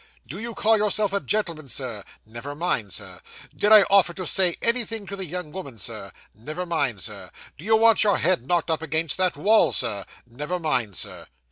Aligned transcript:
'Do 0.25 0.39
you 0.39 0.55
call 0.55 0.77
yourself 0.79 1.13
a 1.13 1.19
gentleman, 1.19 1.69
sir?' 1.69 2.03
'Never 2.25 2.55
mind, 2.55 2.91
sir.' 2.91 3.19
Did 3.55 3.71
I 3.71 3.83
offer 3.83 4.15
to 4.15 4.25
say 4.25 4.57
anything 4.59 5.05
to 5.05 5.15
the 5.15 5.25
young 5.25 5.51
woman, 5.51 5.77
sir?' 5.77 6.11
'Never 6.33 6.65
mind, 6.65 7.01
sir.' 7.01 7.29
Do 7.55 7.63
you 7.63 7.75
want 7.77 8.03
your 8.03 8.17
head 8.17 8.47
knocked 8.47 8.71
up 8.71 8.81
against 8.81 9.17
that 9.17 9.37
wall, 9.37 9.71
sir?' 9.73 10.05
'Never 10.25 10.57
mind, 10.57 10.95
sir. 10.95 11.27